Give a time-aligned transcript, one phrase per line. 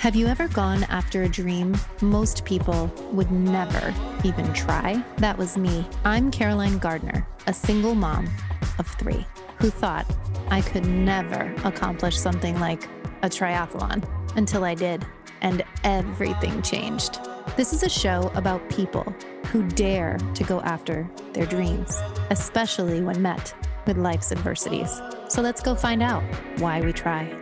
[0.00, 5.04] Have you ever gone after a dream most people would never even try?
[5.18, 5.86] That was me.
[6.06, 8.26] I'm Caroline Gardner, a single mom
[8.78, 9.26] of three
[9.58, 10.06] who thought
[10.50, 12.84] I could never accomplish something like
[13.20, 14.02] a triathlon
[14.36, 15.04] until I did,
[15.42, 17.20] and everything changed.
[17.58, 19.14] This is a show about people
[19.48, 21.94] who dare to go after their dreams,
[22.30, 23.54] especially when met
[23.86, 24.98] with life's adversities.
[25.28, 26.22] So let's go find out
[26.58, 27.39] why we try.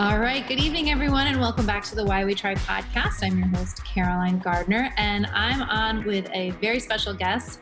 [0.00, 0.48] All right.
[0.48, 3.22] Good evening, everyone, and welcome back to the Why We Tri podcast.
[3.22, 7.60] I'm your host, Caroline Gardner, and I'm on with a very special guest.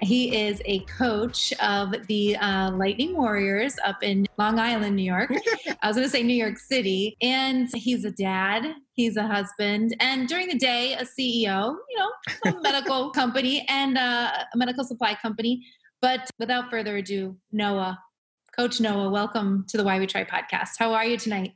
[0.00, 5.30] He is a coach of the uh, Lightning Warriors up in Long Island, New York.
[5.82, 7.18] I was going to say New York City.
[7.20, 12.10] And he's a dad, he's a husband, and during the day, a CEO, you know,
[12.50, 15.62] a medical company and uh, a medical supply company.
[16.00, 17.98] But without further ado, Noah,
[18.56, 20.78] Coach Noah, welcome to the Why We Tri podcast.
[20.78, 21.52] How are you tonight?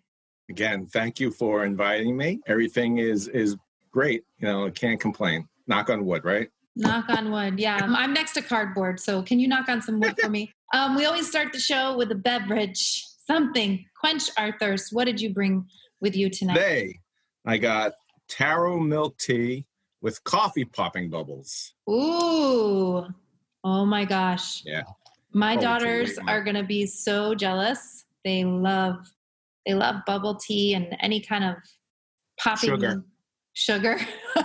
[0.48, 2.40] Again, thank you for inviting me.
[2.46, 3.56] Everything is is
[3.90, 4.24] great.
[4.38, 5.48] You know, I can't complain.
[5.66, 6.48] Knock on wood, right?
[6.76, 7.58] Knock on wood.
[7.58, 10.52] Yeah, I'm next to cardboard, so can you knock on some wood for me?
[10.74, 14.92] Um, we always start the show with a beverage, something quench our thirst.
[14.92, 15.64] What did you bring
[16.02, 16.56] with you tonight?
[16.56, 17.00] Today,
[17.46, 17.94] I got
[18.28, 19.64] taro milk tea
[20.02, 21.72] with coffee popping bubbles.
[21.88, 23.06] Ooh,
[23.64, 24.62] oh my gosh!
[24.66, 24.82] Yeah,
[25.32, 28.04] my daughters are gonna be so jealous.
[28.26, 29.10] They love
[29.68, 31.56] they love bubble tea and any kind of
[32.40, 33.04] popping sugar.
[33.52, 33.98] Sugar.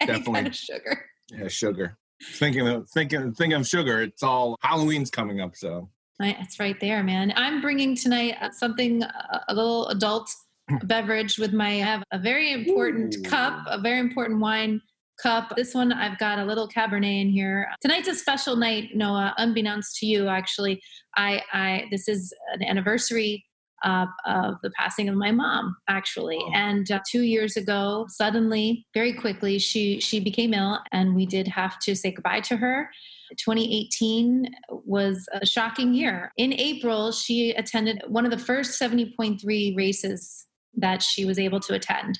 [0.00, 0.32] Definitely.
[0.32, 1.04] kind of sugar.
[1.30, 1.98] Yeah, sugar.
[2.32, 4.02] Thinking of thinking thinking of sugar.
[4.02, 5.88] It's all Halloween's coming up, so
[6.20, 7.32] It's right there, man.
[7.36, 10.28] I'm bringing tonight uh, something uh, a little adult
[10.84, 13.22] beverage with my I have a very important Ooh.
[13.22, 14.80] cup, a very important wine
[15.22, 15.54] cup.
[15.56, 17.68] This one I've got a little cabernet in here.
[17.80, 20.80] Tonight's a special night, Noah, unbeknownst to you actually.
[21.16, 23.44] I I this is an anniversary
[23.84, 26.52] uh, of the passing of my mom actually Oh.
[26.54, 31.46] and uh, two years ago suddenly very quickly she she became ill and we did
[31.48, 32.90] have to say goodbye to her
[33.36, 40.46] 2018 was a shocking year in april she attended one of the first 70.3 races
[40.76, 42.18] that she was able to attend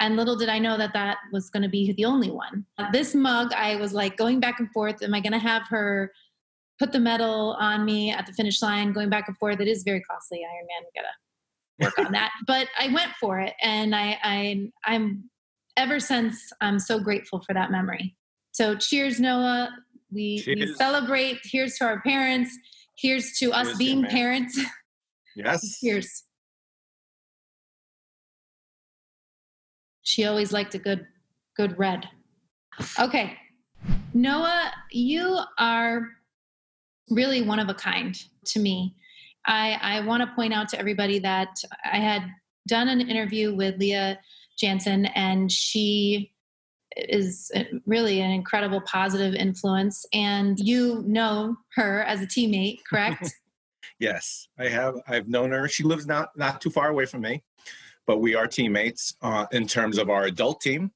[0.00, 2.64] and little did I know that that was going to be the only one.
[2.92, 5.02] This mug, I was like going back and forth.
[5.02, 6.12] Am I going to have her
[6.78, 9.60] put the medal on me at the finish line, going back and forth?
[9.60, 10.38] It is very costly.
[10.38, 12.30] Ironman, we got to work on that.
[12.46, 15.30] But I went for it, and I, I, I'm
[15.76, 18.16] ever since I'm so grateful for that memory.
[18.52, 19.70] So cheers, Noah.
[20.10, 21.38] We, we celebrate.
[21.44, 22.56] Here's to our parents.
[22.96, 24.10] Here's to us Cheers, being man.
[24.10, 24.60] parents.
[25.36, 25.78] yes.
[25.80, 26.24] cheers.
[30.02, 31.06] She always liked a good,
[31.56, 32.08] good red.
[32.98, 33.36] Okay,
[34.14, 36.08] Noah, you are
[37.10, 38.94] really one of a kind to me.
[39.46, 42.22] I, I want to point out to everybody that I had
[42.66, 44.18] done an interview with Leah
[44.58, 46.32] Jansen, and she
[46.96, 47.50] is
[47.86, 50.04] really an incredible positive influence.
[50.12, 53.32] And you know her as a teammate, correct?
[53.98, 54.94] Yes, I have.
[55.08, 55.66] I've known her.
[55.68, 57.42] She lives not not too far away from me,
[58.06, 60.92] but we are teammates uh, in terms of our adult team.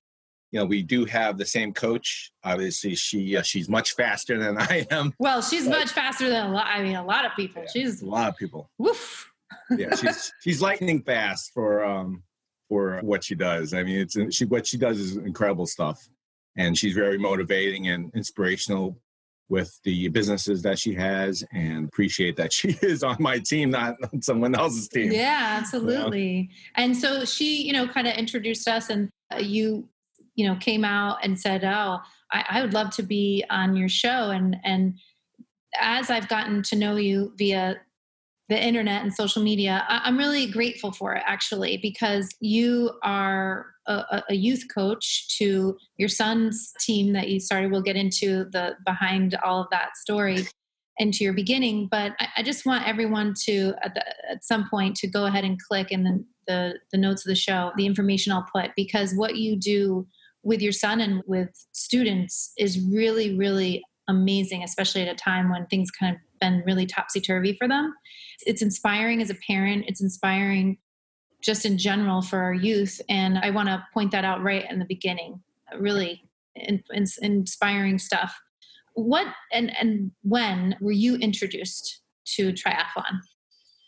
[0.53, 2.31] You know, we do have the same coach.
[2.45, 5.13] Obviously, she uh, she's much faster than I am.
[5.19, 6.67] Well, she's much faster than a lot.
[6.67, 7.65] I mean, a lot of people.
[7.73, 8.71] She's A lot of people.
[8.79, 9.29] woof.
[9.77, 12.23] Yeah, she's she's lightning fast for um
[12.69, 13.75] for what she does.
[13.75, 16.07] I mean, it's she what she does is incredible stuff,
[16.57, 18.99] and she's very motivating and inspirational
[19.49, 23.97] with the businesses that she has, and appreciate that she is on my team, not
[24.13, 25.13] on someone else's team.
[25.13, 26.49] Yeah, absolutely.
[26.75, 29.87] And so she, you know, kind of introduced us, and uh, you,
[30.35, 31.99] you know, came out and said, "Oh,
[32.33, 34.95] I, I would love to be on your show." And and
[35.81, 37.81] as I've gotten to know you via
[38.49, 43.67] the internet and social media, I, I'm really grateful for it actually because you are
[43.87, 47.71] a, a- youth coach to your son's team that you started.
[47.71, 50.47] We'll get into the behind all of that story
[50.99, 54.97] into your beginning, but I, I just want everyone to at, the, at some point
[54.97, 58.47] to go ahead and click in the the notes of the show, the information I'll
[58.53, 60.07] put because what you do
[60.43, 65.67] with your son and with students is really really amazing, especially at a time when
[65.67, 67.95] things kind of been really topsy turvy for them.
[68.47, 69.85] It's inspiring as a parent.
[69.87, 70.79] It's inspiring
[71.41, 74.79] just in general for our youth, and I want to point that out right in
[74.79, 75.43] the beginning.
[75.79, 76.23] Really
[76.55, 78.39] in, in, inspiring stuff.
[78.95, 82.01] What and and when were you introduced
[82.37, 83.21] to triathlon?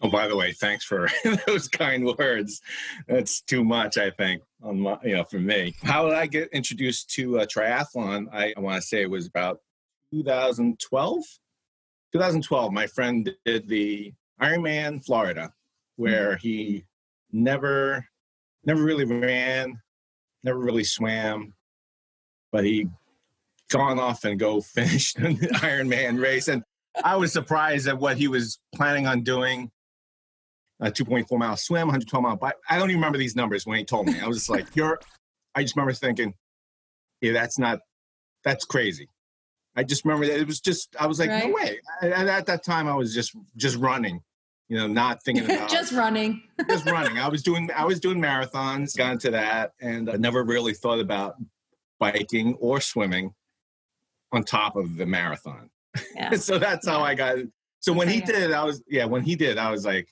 [0.02, 1.08] Oh, by the way, thanks for
[1.46, 2.60] those kind words.
[3.08, 5.74] That's too much, I think, on my, you know, for me.
[5.82, 8.26] How did I get introduced to uh, triathlon?
[8.32, 9.60] I, I want to say it was about
[10.10, 11.24] 2012.
[12.12, 15.52] 2012, my friend did the Ironman Florida,
[15.96, 16.84] where he
[17.32, 18.06] never,
[18.64, 19.80] never really ran,
[20.42, 21.54] never really swam,
[22.52, 22.88] but he
[23.70, 26.48] gone off and go finished the Ironman race.
[26.48, 26.62] And
[27.02, 29.70] I was surprised at what he was planning on doing.
[30.84, 32.56] A 2.4 mile swim, 112 mile bike.
[32.68, 34.20] I don't even remember these numbers when he told me.
[34.20, 35.00] I was just like, "You're."
[35.54, 36.34] I just remember thinking,
[37.22, 37.78] "Yeah, that's not.
[38.44, 39.08] That's crazy."
[39.76, 40.94] I just remember that it was just.
[41.00, 41.46] I was like, Right.
[41.46, 44.20] "No way!" And at that time, I was just just running,
[44.68, 46.42] you know, not thinking about Just running.
[46.68, 47.18] just running.
[47.18, 51.00] I was doing I was doing marathons, got into that, and I never really thought
[51.00, 51.36] about
[51.98, 53.32] biking or swimming
[54.32, 55.70] on top of the marathon.
[56.14, 56.34] Yeah.
[56.34, 57.38] so that's how I got.
[57.80, 59.06] So when he did, it, I was yeah.
[59.06, 60.08] When he did, I was like,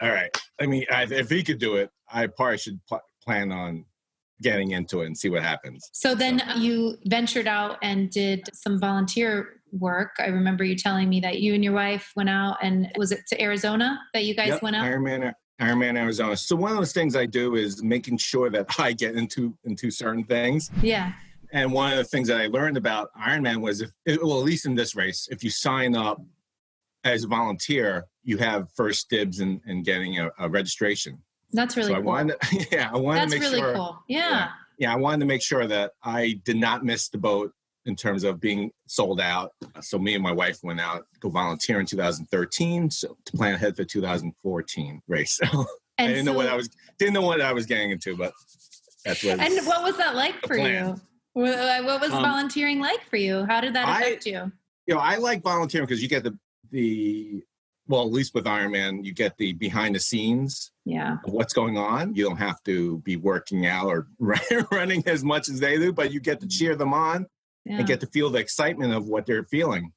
[0.00, 0.30] all right.
[0.60, 3.84] I mean, I, if he could do it, I probably should pl- plan on
[4.42, 5.88] getting into it and see what happens.
[5.92, 10.12] So then you ventured out and did some volunteer work.
[10.18, 13.20] I remember you telling me that you and your wife went out and was it
[13.28, 14.84] to Arizona that you guys Yep, went out?
[14.84, 16.36] Ironman, Ironman Arizona.
[16.36, 19.90] So one of those things I do is making sure that I get into into
[19.90, 20.70] certain things.
[20.82, 21.12] Yeah.
[21.52, 23.90] And one of the things that I learned about Ironman was if,
[24.22, 26.20] well, at least in this race, if you sign up
[27.04, 31.18] as a volunteer, you have first dibs in, in getting a, a registration.
[31.52, 32.04] That's really so I cool.
[32.06, 32.36] wanted,
[32.72, 34.02] yeah, I wanted That's to make really sure, cool.
[34.08, 34.48] Yeah.
[34.78, 37.52] yeah, I wanted to make sure that I did not miss the boat
[37.86, 39.52] in terms of being sold out.
[39.80, 43.54] So me and my wife went out to go volunteer in 2013 so to plan
[43.54, 45.40] ahead for 2014 race.
[45.42, 45.64] So
[45.98, 46.68] I didn't know what I was
[46.98, 48.32] didn't know what I was getting into, but
[49.04, 49.38] that's what.
[49.40, 50.88] And what was that like for plan.
[50.88, 51.00] you?
[51.32, 53.44] What what was Um, volunteering like for you?
[53.46, 54.52] How did that I- affect you?
[54.86, 56.36] you know, I like volunteering because you get the
[56.70, 57.42] the
[57.88, 61.16] well, at least with Ironman, you get the behind the scenes Yeah.
[61.24, 62.14] of what's going on.
[62.14, 64.06] You don't have to be working out or
[64.70, 67.26] running as much as they do, but you get to cheer them on
[67.64, 67.78] Yeah.
[67.78, 69.92] and get to feel the excitement of what they're feeling.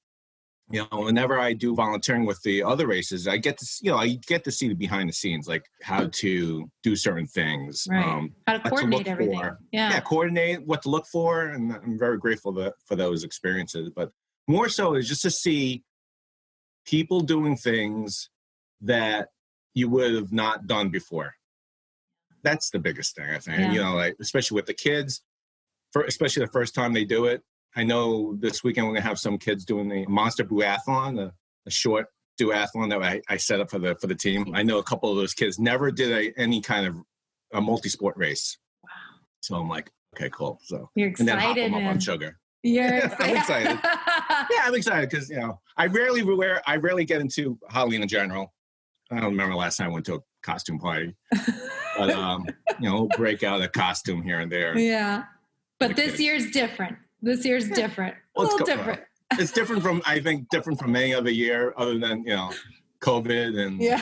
[0.71, 3.91] You know, whenever I do volunteering with the other races, I get to see, you
[3.91, 7.85] know, I get to see the behind the scenes, like how to do certain things.
[7.87, 8.03] Right.
[8.03, 9.37] Um, How to to coordinate look everything.
[9.37, 9.59] for.
[9.71, 9.91] Yeah.
[9.91, 13.91] yeah, coordinate what to look for, and I'm very grateful that, for those experiences.
[13.95, 14.11] But
[14.47, 15.83] more so is just to see
[16.85, 18.29] people doing things
[18.81, 19.29] that
[19.73, 21.35] you would have not done before.
[22.43, 23.59] That's the biggest thing I think.
[23.59, 25.21] And, you know, like especially with the kids,
[25.91, 27.41] for especially the first time they do it.
[27.75, 31.33] I know this weekend we're gonna have some kids doing the monster duathlon, a,
[31.65, 32.07] a short
[32.39, 34.53] duathlon that I, I set up for the for the team.
[34.53, 36.97] I know a couple of those kids never did a, any kind of
[37.53, 38.57] a multi-sport race.
[38.83, 38.89] Wow.
[39.41, 40.59] So I'm like, okay, cool.
[40.63, 42.39] So You're and then hop excited, them up on sugar.
[42.63, 43.79] You're I'm excited.
[44.51, 48.07] Yeah, I'm excited because you know I rarely wear I rarely get into Halloween in
[48.07, 48.53] general.
[49.11, 51.15] I don't remember the last time I went to a costume party,
[51.97, 52.45] but um,
[52.79, 54.77] you know, break out a costume here and there.
[54.77, 55.23] yeah.
[55.79, 56.97] But this year's different.
[57.21, 58.15] This year's different.
[58.35, 59.01] Well, a it's little go- different.
[59.39, 62.51] It's different from I think different from any other year other than you know
[63.01, 64.01] COVID and Yeah.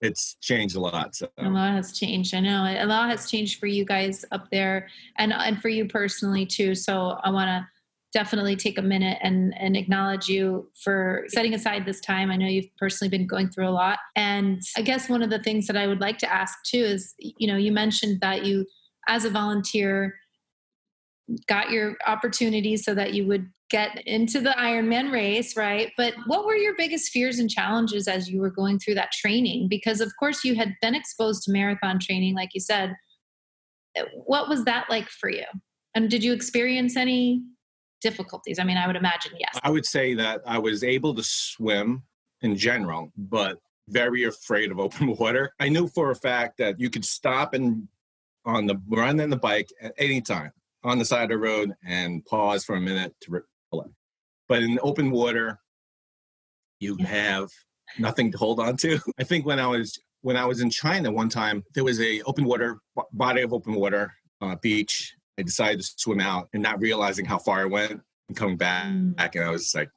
[0.00, 1.14] It's changed a lot.
[1.14, 2.34] So A lot has changed.
[2.34, 4.88] I know a lot has changed for you guys up there,
[5.18, 6.74] and and for you personally too.
[6.74, 7.66] So I want to
[8.12, 12.30] definitely take a minute and and acknowledge you for setting aside this time.
[12.30, 15.42] I know you've personally been going through a lot, and I guess one of the
[15.42, 18.66] things that I would like to ask too is, you know, you mentioned that you,
[19.08, 20.14] as a volunteer,
[21.46, 25.92] got your opportunity so that you would get into the Ironman race, right?
[25.96, 29.68] But what were your biggest fears and challenges as you were going through that training?
[29.68, 32.94] Because of course you had been exposed to marathon training, like you said.
[33.98, 35.44] Uh, what was that like for you?
[35.94, 37.42] And did you experience any
[38.00, 38.58] difficulties?
[38.58, 39.58] I mean, I would imagine yes.
[39.62, 42.02] I would say that I was able to swim
[42.42, 43.58] in general, but
[43.88, 45.52] very afraid of open water.
[45.60, 47.88] I knew for a fact that you could stop and
[48.44, 51.74] on the run and the bike at any time on the side of the road
[51.84, 53.90] and pause for a minute to reflect.
[54.48, 55.58] But in open water,
[56.80, 57.48] you have
[57.98, 58.98] nothing to hold on to.
[59.18, 62.20] I think when I was when I was in China one time, there was a
[62.22, 62.78] open water
[63.12, 65.14] body of open water uh, beach.
[65.38, 68.86] I decided to swim out and not realizing how far I went and coming back,
[68.86, 69.14] Mm.
[69.34, 69.90] and I was like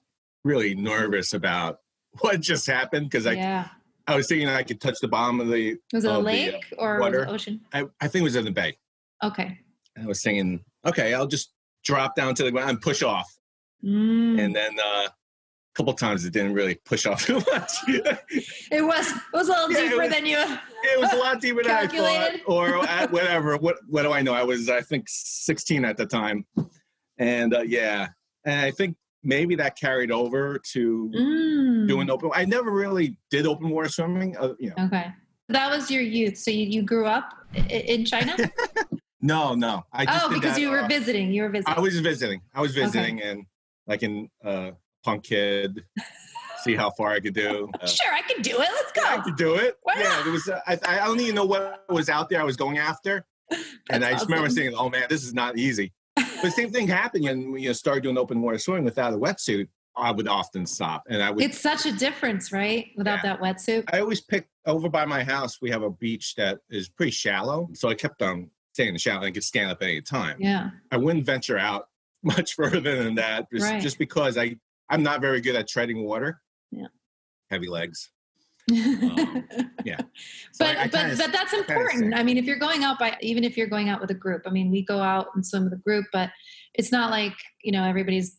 [0.43, 1.79] really nervous about
[2.19, 3.67] what just happened because I yeah.
[4.05, 5.77] I was thinking I could touch the bottom of the.
[5.93, 7.27] Was it a of the, lake or water.
[7.27, 7.61] ocean?
[7.73, 8.77] I, I think it was in the bay.
[9.23, 9.59] Okay.
[10.01, 13.27] I was thinking, okay, I'll just drop down to the ground and push off.
[13.83, 14.39] Mm.
[14.43, 15.13] And then uh, a
[15.75, 17.71] couple times it didn't really push off too much.
[17.87, 20.37] it was it was a little Yeah, deeper was- than you.
[20.85, 23.57] It was a lot deeper than I thought, or at whatever.
[23.57, 24.33] What what do I know?
[24.33, 26.45] I was I think 16 at the time,
[27.17, 28.07] and uh, yeah,
[28.45, 31.87] and I think maybe that carried over to Mm.
[31.87, 32.31] doing open.
[32.33, 34.35] I never really did open water swimming.
[34.37, 35.07] Uh, you know, Okay.
[35.49, 36.37] That was your youth.
[36.37, 37.33] So you, you grew up
[37.69, 38.35] in China?
[39.23, 39.85] no, no.
[39.91, 41.31] I just oh, because that, you were uh, visiting.
[41.31, 41.73] You were visiting.
[41.73, 42.41] I was visiting.
[42.53, 43.45] I was visiting, and
[43.87, 44.71] like in uh,
[45.03, 45.81] punk kid,
[46.63, 47.69] see how far I could do.
[47.81, 48.69] Uh, sure, I can do it.
[48.69, 49.01] Let's go.
[49.01, 49.77] I could do it.
[49.83, 50.27] Why yeah, not?
[50.27, 50.49] it was.
[50.49, 53.25] Uh, I, I don't even know what was out there I was going after,
[53.89, 57.23] and I just remember saying, "Oh man, this is not easy." But same thing happened
[57.23, 59.69] when you know, started doing open water swimming without a wetsuit.
[59.95, 61.43] I would often stop, and I would.
[61.43, 62.87] It's such a difference, right?
[62.97, 63.85] Without that wetsuit.
[63.93, 65.61] I always pick over by my house.
[65.61, 68.99] We have a beach that is pretty shallow, so I kept on staying in the
[68.99, 70.37] shallow and could stand up at any time.
[70.39, 70.71] Yeah.
[70.91, 71.87] I wouldn't venture out
[72.23, 73.81] much further than that, just, Right.
[73.81, 74.57] just because I
[74.89, 76.41] I'm not very good at treading water.
[76.71, 76.87] Yeah.
[77.49, 78.11] Heavy legs.
[78.71, 79.47] Um,
[79.85, 79.99] yeah.
[80.51, 82.13] So but I- I but kinda- but that's important.
[82.15, 84.43] I mean, if you're going out by even if you're going out with a group,
[84.45, 86.31] I mean, we go out and swim with a group, but
[86.73, 88.37] it's not like you know everybody's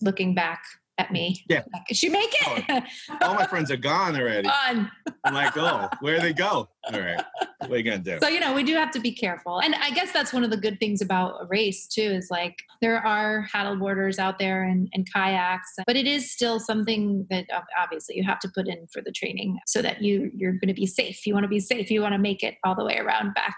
[0.00, 0.62] looking back
[1.02, 1.44] at me.
[1.48, 1.62] Yeah.
[1.72, 2.84] Like, Did she make it?
[3.08, 4.46] Oh, all my friends are gone already.
[4.46, 4.90] Fun.
[5.24, 6.68] I'm like, oh, where they go?
[6.84, 7.22] All right,
[7.60, 8.18] what are you gonna do?
[8.20, 10.50] So you know, we do have to be careful, and I guess that's one of
[10.50, 12.02] the good things about a race too.
[12.02, 17.26] Is like there are paddleboarders out there and, and kayaks, but it is still something
[17.30, 17.46] that
[17.80, 20.74] obviously you have to put in for the training so that you you're going to
[20.74, 21.24] be safe.
[21.26, 21.90] You want to be safe.
[21.90, 23.56] You want to make it all the way around back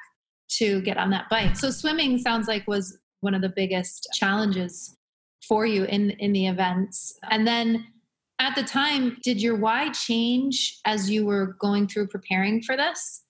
[0.58, 1.56] to get on that bike.
[1.56, 4.94] So swimming sounds like was one of the biggest challenges
[5.48, 7.86] for you in in the events, and then.
[8.40, 13.24] At the time, did your why change as you were going through preparing for this?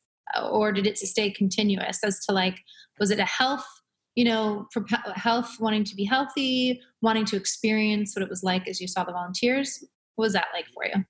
[0.50, 2.58] or did it stay continuous as to like
[2.98, 3.66] was it a health
[4.14, 4.66] you know
[5.14, 9.04] health wanting to be healthy wanting to experience what it was like as you saw
[9.04, 11.04] the volunteers what was that like for you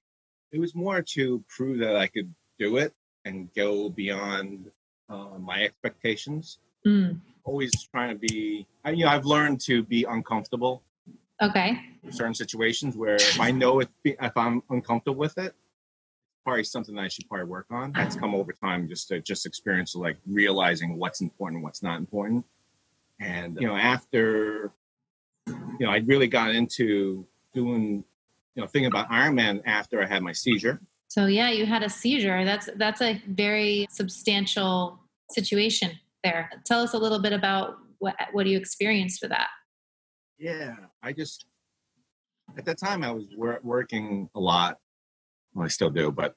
[0.53, 2.93] It was more to prove that I could do it
[3.25, 4.71] and go beyond
[5.09, 6.59] uh, my expectations.
[6.87, 7.21] mm.
[7.45, 10.83] Always trying to be, I, you know, I've learned to be uncomfortable
[11.45, 15.55] okay certain situations where if I know if, if I'm uncomfortable with it,
[16.45, 17.93] probably something that I should probably work on.
[17.93, 22.45] That's come over time, just to just experience like realizing what's important, what's not important.
[23.21, 24.73] And you know, after
[25.47, 28.05] you know, I really got into doing,
[28.55, 30.81] you know, thinking about Ironman after I had my seizure.
[31.09, 34.99] so yeah you had a seizure that's that's a very substantial
[35.31, 35.91] situation
[36.25, 39.49] there tell us a little bit about what what you experienced with that
[40.39, 41.47] Yeah, I just
[42.57, 44.79] at that time I was wor- working a lot.
[45.55, 46.35] Well, I still do, but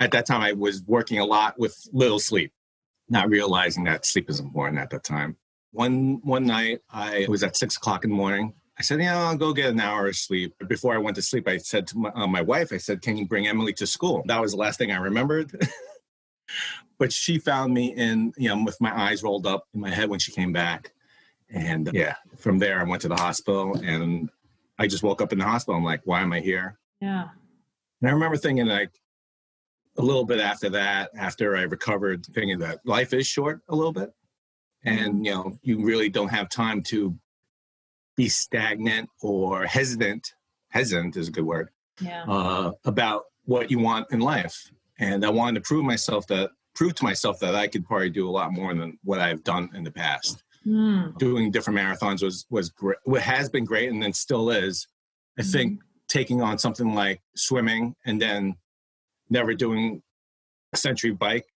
[0.00, 2.52] at that time I was working a lot with little sleep,
[3.08, 5.36] not realizing that sleep is important at that time.
[5.72, 8.54] One one night I was at six o'clock in the morning.
[8.78, 11.46] I said, "Yeah, I'll go get an hour of sleep." Before I went to sleep,
[11.46, 14.22] I said to my, uh, my wife, "I said, can you bring Emily to school?"
[14.26, 15.52] That was the last thing I remembered.
[16.98, 20.08] but she found me in, you know, with my eyes rolled up in my head
[20.08, 20.93] when she came back.
[21.50, 24.30] And yeah, from there I went to the hospital and
[24.78, 25.76] I just woke up in the hospital.
[25.76, 26.78] I'm like, why am I here?
[27.00, 27.28] yeah
[28.00, 28.90] And I remember thinking like
[29.96, 33.92] a little bit after that, after I recovered, thinking that life is short a little
[33.92, 34.10] bit.
[34.84, 37.16] And you know, you really don't have time to
[38.16, 40.32] be stagnant or hesitant.
[40.70, 41.70] Hesitant is a good word
[42.00, 44.70] yeah uh, about what you want in life.
[44.98, 48.28] And I wanted to prove myself that prove to myself that I could probably do
[48.28, 51.18] a lot more than what I've done in the past Mm.
[51.18, 52.98] doing different marathons was was great.
[53.04, 54.86] What has been great, and then still is.
[55.38, 58.54] I think taking on something like swimming and then
[59.28, 60.02] never doing
[60.72, 61.46] a century bike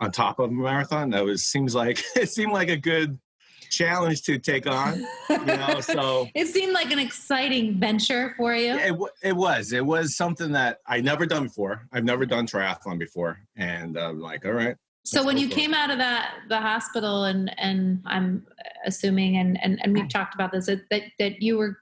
[0.00, 3.18] on top of a marathon that was seems like it seemed like a good
[3.70, 5.04] challenge to take on.
[5.28, 9.84] You know, so it seemed like an exciting venture for you it, it was it
[9.84, 11.86] was something that I never done before.
[11.92, 15.52] I've never done triathlon before, and I'm like, all right, So Let's when you for
[15.52, 15.56] it.
[15.56, 18.46] came out of that the hospital and and I'm
[18.86, 21.78] assuming and and, and we've talked about this that, that that you were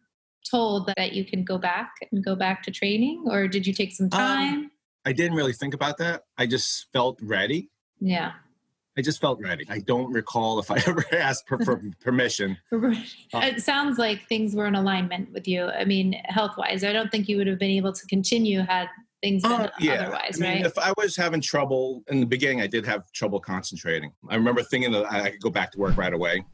[0.50, 3.92] told that you can go back and go back to training or did you take
[3.92, 4.70] some um, time?
[5.04, 6.24] I didn't really think about that.
[6.36, 7.70] I just felt ready.
[8.00, 8.32] yeah.
[8.96, 9.64] I just felt ready.
[9.70, 12.58] I don't recall if I ever asked for, for permission.
[12.70, 12.92] Uh,
[13.34, 15.64] it sounds like things were in alignment with you.
[15.64, 18.88] I mean, health wise, I don't think you would have been able to continue had
[19.22, 19.94] things Uh, yeah.
[20.02, 20.66] otherwise, I mean, right?
[20.66, 24.12] if I was having trouble in the beginning, I did have trouble concentrating.
[24.28, 26.44] I remember thinking that I could go back to work right away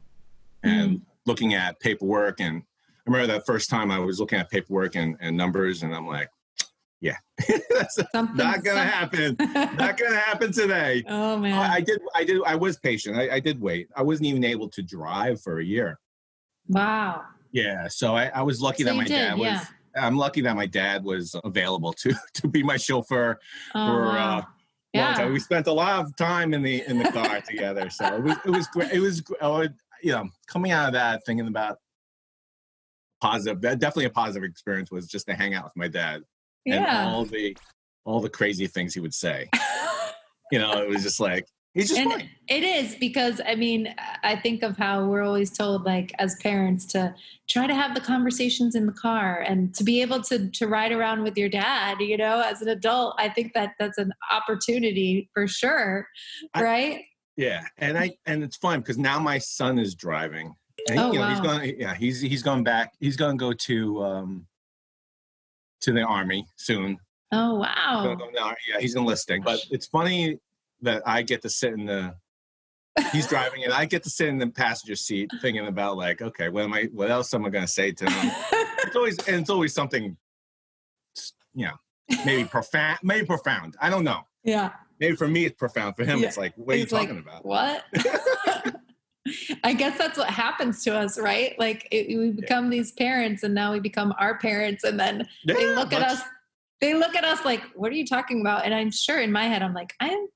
[0.63, 1.03] and Mm-hmm.
[1.25, 2.39] looking at paperwork.
[2.39, 5.95] And I remember that first time I was looking at paperwork and, and numbers, and
[5.95, 6.29] I'm like,
[7.01, 7.15] yeah,
[7.69, 9.35] that's Something, not going to some- happen.
[9.77, 11.03] Not going to happen today.
[11.07, 11.53] oh man.
[11.57, 12.01] I, I did.
[12.13, 12.41] I did.
[12.45, 13.17] I was patient.
[13.17, 13.87] I, I did wait.
[13.95, 15.97] I wasn't even able to drive for a year.
[16.67, 17.23] wow.
[17.51, 17.87] Yeah.
[17.87, 19.45] So I, I was lucky So that my did, dad was.
[19.47, 19.65] yeah.
[19.95, 23.39] I'm lucky that my dad was available to to be my chauffeur.
[23.75, 24.47] Oh, for, uh, wow.
[24.93, 25.13] yeah.
[25.13, 25.33] time.
[25.33, 27.89] We spent a lot of time in the in the car together.
[27.89, 28.91] So it was it was great.
[28.91, 31.77] It was would, you know coming out of that thinking about
[33.21, 33.61] positive.
[33.61, 36.23] That definitely a positive experience was just to hang out with my dad
[36.65, 37.07] and yeah.
[37.07, 37.57] all the
[38.05, 39.49] all the crazy things he would say.
[40.51, 41.45] You know, it was just like
[41.75, 45.83] He's just and it is because I mean, I think of how we're always told,
[45.85, 47.13] like as parents, to
[47.47, 50.91] try to have the conversations in the car and to be able to to ride
[50.91, 51.99] around with your dad.
[51.99, 56.07] You know, as an adult, I think that that's an opportunity for sure,
[56.55, 57.01] I- right?
[57.37, 60.53] Yeah, and I and it's fun because now my son is driving.
[60.89, 61.57] And, Oh, you know, he's wow.
[61.59, 61.79] going.
[61.79, 62.93] Yeah, he's he's going back.
[62.99, 64.47] He's going to go to um
[65.81, 66.97] to the army soon.
[67.31, 68.01] oh wow!
[68.17, 69.43] go in the ar- yeah, he's enlisting.
[69.43, 70.39] But it's funny
[70.81, 72.15] that I get to sit in the.
[73.13, 76.49] He's driving, and I get to sit in the passenger seat, thinking about like, okay,
[76.49, 76.89] what am I?
[76.91, 78.31] What else am I going to say to him?
[78.83, 80.17] It's always and it's always something,
[81.53, 81.75] you know,
[82.25, 83.75] maybe profound, maybe profound.
[83.79, 84.21] I don't know.
[84.43, 85.95] yeah, Maybe for me it's profound.
[85.95, 86.27] For him, Yeah.
[86.27, 87.45] it's like, what are you It's like, talking about?
[87.45, 87.85] What?
[89.63, 91.57] I guess that's what happens to us, right?
[91.59, 95.53] Like it, we become these parents, and now we become our parents, and then they
[95.53, 96.21] Yeah, look at us.
[96.81, 99.45] They look at us like, "What are you talking about?" And I'm sure in my
[99.45, 100.27] head, I'm like, "I am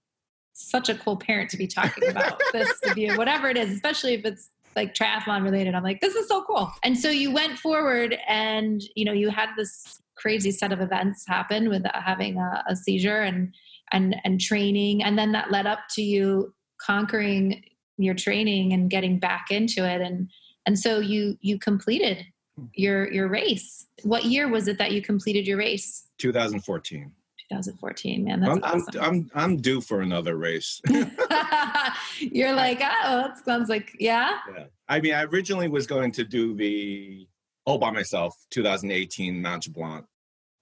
[0.53, 4.13] such a cool parent to be talking about this with you, whatever it is, especially
[4.13, 7.59] if it's like triathlon related." I'm like, "This is so cool." And so you went
[7.59, 12.37] forward, and you know, you had this crazy set of events happen with uh, having
[12.37, 13.53] a, a seizure and
[13.91, 17.63] and and training, and then that led up to you conquering
[17.97, 20.27] your training and getting back into it and
[20.65, 22.25] and so you you completed
[22.73, 27.11] your your race what year was it that you completed your race 2014.
[27.53, 30.81] 2014 man that's I'm, I'm, awesome I'm, I'm due for another race.
[32.19, 34.65] you're like oh that sounds like yeah yeah.
[34.87, 37.27] I mean, I originally was going to do the
[37.65, 40.05] all by myself, 2018 Mount Blanc,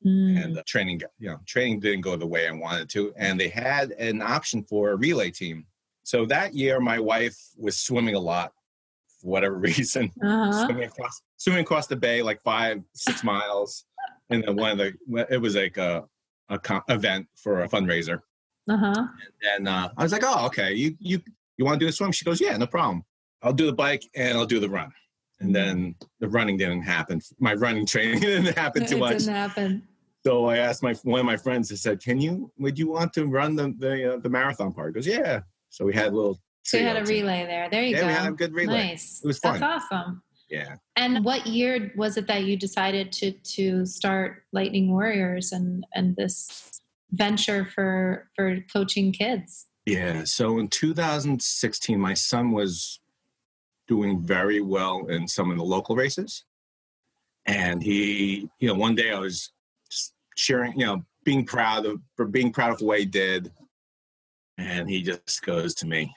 [0.05, 0.43] Mm.
[0.43, 3.50] and the training, you know, training didn't go the way I wanted to, and they
[3.50, 5.67] had an option for a relay team.
[6.01, 8.51] So that year, my wife was swimming a lot
[9.19, 10.65] for whatever reason, uh-huh.
[10.65, 13.86] swimming across swimming across the bay like five six miles,
[14.31, 16.05] and then one of the it was like a
[16.51, 18.22] a co- event for a fundraiser.
[18.70, 19.08] Uh-huh.
[19.55, 21.20] And uh, I was like, oh, okay, you you
[21.58, 22.12] you want to do the swim?
[22.12, 23.03] She goes, yeah, no problem.
[23.41, 24.91] I'll do the bike and I'll do the run.
[25.39, 27.20] And then the running didn't happen.
[27.39, 29.17] My running training didn't happen too it much.
[29.17, 29.84] didn't happen
[30.24, 31.72] So I asked my one of my friends.
[31.72, 32.51] I said, "Can you?
[32.59, 35.85] Would you want to run the the, uh, the marathon part?" He goes, "Yeah." So
[35.85, 36.37] we had a little.
[36.64, 38.90] so you had a relay there there you Yeah, go we had a good relay.
[38.90, 39.59] nice It was fun.
[39.59, 40.75] that's awesome Yeah.
[40.98, 46.16] and what year was it that you decided to to start lightning warriors and and
[46.16, 50.24] this venture for for coaching kids Yeah.
[50.25, 53.00] So in 2016, my son was
[53.87, 56.46] doing very well in some of the local races.
[57.46, 59.51] And he, you know, one day I was
[59.90, 63.51] just sharing, you know, being proud of, for being proud of the way he did.
[64.57, 66.14] And he just goes to me,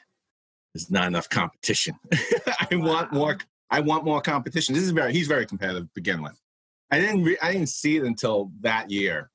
[0.75, 1.95] there's not enough competition.
[2.71, 3.39] I want more,
[3.75, 4.75] I want more competition.
[4.75, 6.41] This is very, he's very competitive to begin with.
[6.91, 9.31] I didn't, re- I didn't see it until that year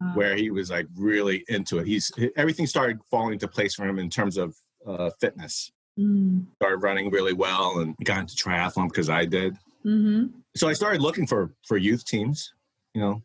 [0.00, 0.12] Wow.
[0.14, 1.86] where he was like really into it.
[1.86, 5.70] He's everything started falling into place for him in terms of uh, fitness.
[5.96, 6.44] Mm.
[6.56, 9.56] Started running really well and got into triathlon because I did.
[9.84, 12.52] hmm So I started looking for for youth teams.
[12.94, 13.22] You know,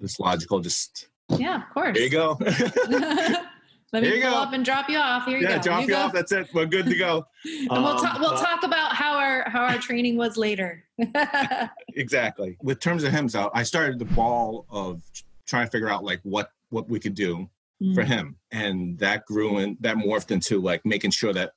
[0.00, 0.60] it's logical.
[0.60, 1.94] Just Yeah, of course.
[1.96, 2.38] there you go.
[3.92, 4.36] Let me pull go.
[4.38, 5.26] up and drop you off.
[5.26, 5.62] Here you yeah, go.
[5.62, 6.00] drop you you go.
[6.00, 6.12] off.
[6.12, 6.48] That's it.
[6.54, 7.26] We're good to go.
[7.44, 8.18] and we'll Um, talk.
[8.20, 10.84] We'll uh, talk about how our how our training was later.
[11.94, 12.56] exactly.
[12.62, 15.02] With terms of him, so I started the ball of
[15.46, 17.48] trying to figure out like what what we could do
[17.82, 17.96] Mm.
[17.96, 21.50] for him and that grew and that morphed into like making sure that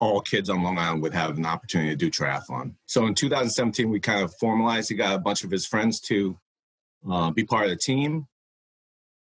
[0.00, 3.88] all kids on long island would have an opportunity to do triathlon so in 2017
[3.88, 6.36] we kind of formalized he got a bunch of his friends to
[7.08, 8.26] uh, be part of the team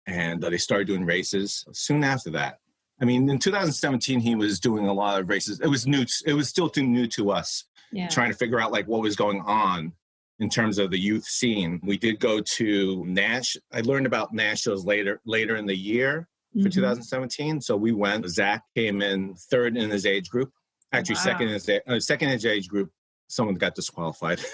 [0.06, 2.58] and uh, they started doing races soon after that
[3.00, 6.32] i mean in 2017 he was doing a lot of races it was new it
[6.34, 8.08] was still too new to us Yeah.
[8.08, 9.92] trying to figure out like what was going on
[10.38, 11.78] in terms of the youth scene.
[11.82, 13.58] We did go to Nash.
[13.74, 16.28] I learned about Nash shows later later in the year
[16.62, 16.72] for Mhm.
[16.72, 17.60] 2017.
[17.60, 18.26] So we went.
[18.26, 20.50] Zach came in third in his age group.
[20.92, 21.22] Actually, Wow.
[21.30, 22.90] second in his uh, second in his age group.
[23.28, 24.40] Someone got disqualified.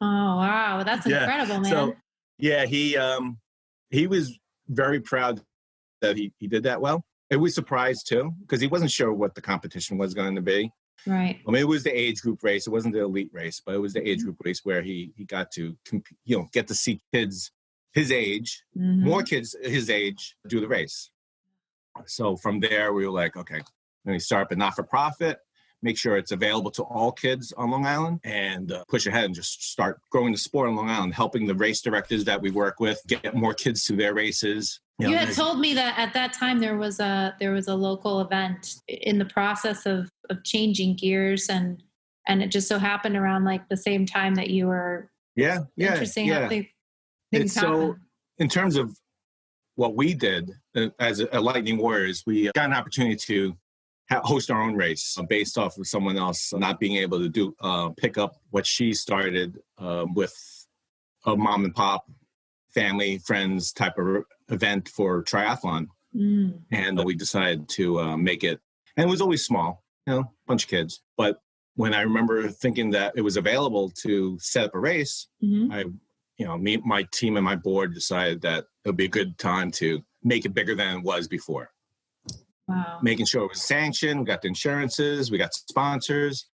[0.00, 1.22] Oh wow, that's Yeah.
[1.24, 1.70] incredible, man.
[1.72, 1.96] So
[2.38, 3.38] yeah, he um
[3.90, 5.40] he was very proud
[6.02, 7.04] that he he did that well.
[7.30, 10.70] It was surprised too because he wasn't sure what the competition was going to be.
[11.06, 11.38] right.
[11.46, 12.66] I mean, it was the age group race.
[12.66, 15.24] It wasn't the elite race, but it was the age group race where he he
[15.24, 17.50] got to comp- you know get to see kids
[17.92, 19.00] his age, Mhm.
[19.02, 21.10] more kids his age do the race.
[22.06, 23.60] So from there, we were like, okay,
[24.04, 25.38] let me start up a not for profit,
[25.86, 29.34] make sure it's available to all kids on Long Island, and uh, push ahead and
[29.34, 32.80] just start growing the sport on Long Island, helping the race directors that we work
[32.80, 34.80] with get more kids to their races.
[34.98, 37.74] You, know, had told me that at that time there was a there was a
[37.74, 41.82] local event in the process of of changing gears and
[42.26, 45.92] and it just so happened around like the same time that you were yeah, yeah,
[45.92, 46.48] interesting yeah.
[46.48, 47.96] things, so
[48.38, 48.96] in terms of
[49.74, 53.56] what we did uh, as a, a Lightning Warriors, we got an opportunity to
[54.10, 57.54] host our own race uh, based off of someone else not being able to do
[57.60, 60.34] uh, pick up what she started uh, with
[61.24, 62.06] a mom and pop
[62.74, 66.60] family friends type of event for triathlon Mm.
[66.72, 68.58] and we decided to uh, make it
[68.96, 71.40] and it was always small you know bunch of kids but
[71.74, 75.70] when i remember thinking that it was available to set up a race Mhm.
[75.70, 75.84] I,
[76.38, 79.36] you know, me, my team, and my board decided that it would be a good
[79.38, 81.70] time to make it bigger than it was before.
[82.68, 82.98] Wow.
[83.02, 86.48] Making sure it was sanctioned, we got the insurances, we got sponsors,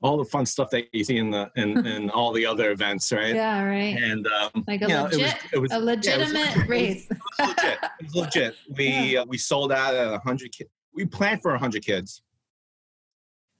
[0.00, 3.10] all the fun stuff that you see in the in, in all the other events,
[3.12, 3.34] right?
[3.34, 3.96] Yeah, right.
[3.96, 6.68] And um, Like a you know, legit, it was, it was a legitimate it was-
[6.68, 7.06] race.
[7.10, 7.78] it was legit.
[7.82, 8.54] It was legit.
[8.76, 10.52] We uh, we sold out at hundred.
[10.52, 12.22] Ki- we planned for hundred kids,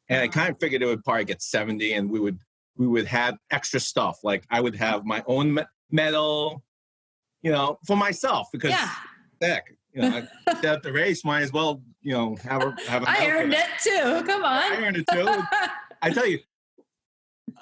[0.08, 2.38] and I kind of figured it would probably get seventy, and we would
[2.76, 4.20] we would have extra stuff.
[4.22, 6.62] Like I would have my own me- medal,
[7.42, 8.88] you know, for myself because Yeah,
[9.42, 11.24] heck, you know, I the race.
[11.24, 13.10] Might as well, you know, have a have a.
[13.10, 14.24] I earned it too.
[14.26, 14.72] Come on.
[14.72, 15.28] I earned it too.
[16.02, 16.38] I tell you,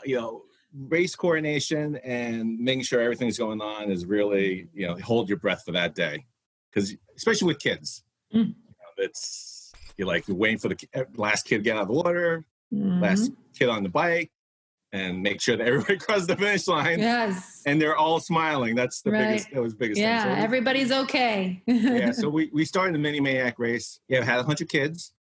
[0.05, 0.43] you know,
[0.75, 5.63] race coordination and making sure everything's going on is really, you know, hold your breath
[5.65, 6.25] for that day,
[6.71, 8.39] because especially with kids, Mm.
[8.39, 10.77] you know, it's you're like you're waiting for the
[11.17, 13.01] last kid to get out of the water, Mhm.
[13.01, 14.31] last kid on the bike,
[14.93, 17.63] and make sure that everybody crosses the finish line, Yes.
[17.67, 18.75] and they're all smiling.
[18.75, 19.29] That's the Right.
[19.29, 19.51] biggest.
[19.53, 20.01] That was the biggest.
[20.01, 20.33] Yeah, thing.
[20.33, 21.63] So we- everybody's okay.
[21.67, 22.13] yeah.
[22.13, 24.01] So we we started the mini maniac race.
[24.09, 25.13] Yeah, had hundred kids.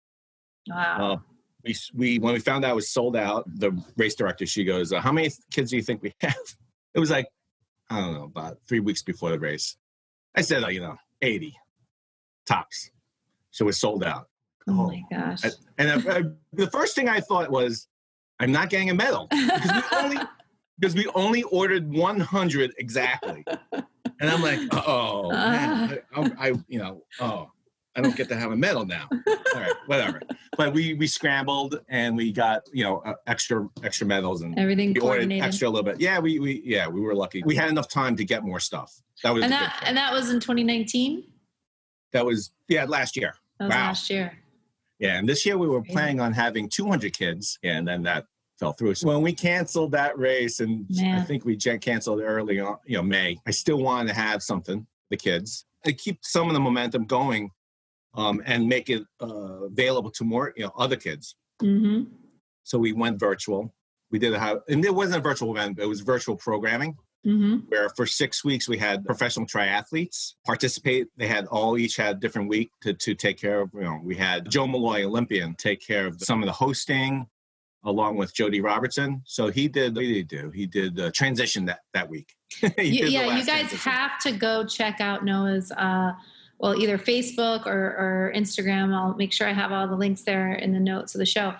[0.68, 1.14] wow.
[1.14, 1.18] Uh,
[1.64, 4.94] we, we when we found out it was sold out, the race director she goes,
[4.94, 6.36] uh, "How many kids do you think we have?"
[6.94, 7.28] It was like
[7.90, 9.76] I don't know, about three weeks before the race.
[10.36, 11.58] I said, uh, you know, eighty
[12.46, 12.92] tops.
[13.52, 14.30] So it was sold out.
[14.68, 15.44] oh my gosh.
[15.46, 15.50] I-
[15.80, 16.22] and I, I,
[16.54, 17.88] the first thing I thought was,
[18.40, 20.18] I'm not getting a medal because we only
[20.80, 23.44] because we only ordered 100 exactly.
[24.20, 27.50] And I'm like, oh man, I, I, I you know, oh,
[27.96, 29.08] I don't get to have a medal now.
[29.12, 30.22] All right, whatever.
[30.56, 34.90] But we we scrambled and we got you know uh, extra extra medals and Everything
[34.94, 35.46] we ordered coordinated.
[35.46, 36.00] extra a little bit.
[36.00, 37.42] Yeah, we we yeah we were lucky.
[37.44, 38.94] We had enough time to get more stuff.
[39.24, 41.24] That was and that and that was in 2019.
[42.14, 43.34] that was yeah last year.
[43.60, 43.88] That was Wow.
[43.88, 44.38] last year.
[45.00, 48.26] Yeah, and this year we were planning on having 200 kids, and then that
[48.60, 48.96] fell through.
[48.96, 53.04] So when we canceled that race, and I think we canceled early on, you know,
[53.04, 53.38] May.
[53.46, 57.52] I still wanted to have something the kids to keep some of the momentum going,
[58.16, 61.36] um, and make it uh, available to more, you know, other kids.
[61.62, 62.04] hmm
[62.64, 63.74] So we went virtual.
[64.10, 67.90] We did a and it wasn't a virtual event; it was virtual programming hmm where
[67.90, 71.08] for six weeks we had professional triathletes participate.
[71.18, 73.70] They had all each had a different week to, to take care of.
[73.74, 77.28] You know, we had Joe Maloy, Olympian, take care of some of the hosting,
[77.84, 79.22] along with Jody Robertson.
[79.26, 79.96] So he did.
[79.96, 80.52] What did he do?
[80.52, 82.34] He did uh, transition that that week.
[82.78, 83.92] You- yeah, you guys transition.
[83.92, 85.72] have to go check out Noah's.
[85.72, 86.14] Uh,
[86.60, 88.94] well, either Facebook or, or Instagram.
[88.94, 91.54] I'll make sure I have all the links there in the notes of the show.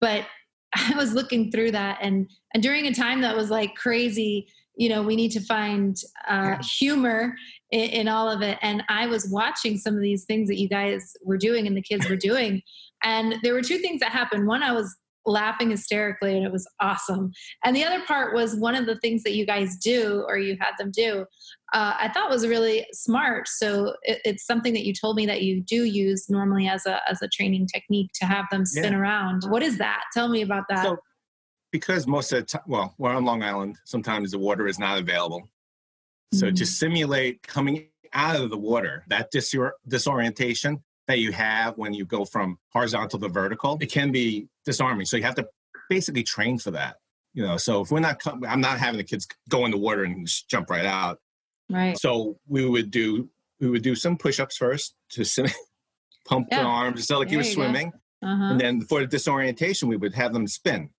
[0.00, 0.24] But
[0.74, 4.88] I was looking through that, and and during a time that was like crazy, you
[4.88, 5.96] know, we need to find
[6.28, 7.34] uh, humor
[7.70, 8.58] in, in all of it.
[8.62, 11.82] And I was watching some of these things that you guys were doing and the
[11.82, 12.62] kids were doing,
[13.02, 14.46] and there were two things that happened.
[14.46, 14.94] One, I was
[15.28, 17.32] laughing hysterically, and it was awesome.
[17.64, 20.56] And the other part was one of the things that you guys do, or you
[20.60, 21.26] had them do,
[21.72, 23.48] uh, I thought was really smart.
[23.48, 27.00] So it, it's something that you told me that you do use normally as a
[27.10, 29.00] as a training technique to have them spin Yeah.
[29.00, 29.42] around.
[29.48, 30.02] What is that?
[30.12, 30.84] Tell me about that.
[30.84, 30.98] So
[31.76, 33.76] because most of the time, well, we're on Long Island.
[33.84, 35.46] Sometimes the water is not available.
[36.32, 36.66] So to Mhm.
[36.66, 42.24] simulate coming out of the water, that disor- disorientation that you have when you go
[42.24, 45.06] from horizontal to vertical, it can be disarming.
[45.06, 45.46] So you have to
[45.90, 46.96] basically train for that.
[47.34, 49.76] You know, so if we're not, com- I'm not having the kids go in the
[49.76, 51.20] water and just jump right out.
[51.68, 51.98] right.
[51.98, 53.28] So we would do,
[53.60, 55.46] we would do some push-ups first to sim-
[56.24, 56.64] pump the Yeah.
[56.64, 57.62] arms, just like you There were you go.
[57.62, 57.92] swimming.
[58.22, 58.44] Uh-huh.
[58.52, 60.90] And then for the disorientation, we would have them spin.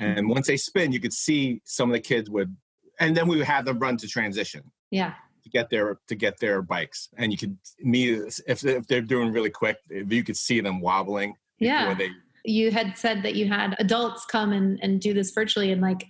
[0.00, 2.56] And once they spin, you could see some of the kids would,
[2.98, 5.14] and then we would have them run to transition Yeah.
[5.44, 7.08] to get their to get their bikes.
[7.16, 11.34] And you could meet if if they're doing really quick, you could see them wobbling.
[11.58, 11.92] Yeah.
[11.94, 12.10] They,
[12.44, 16.06] You had said that you had adults come and, and do this virtually, and like